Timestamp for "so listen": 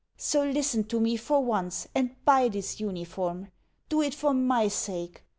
0.17-0.85